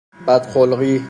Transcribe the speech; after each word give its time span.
بدخلقی 0.27 0.99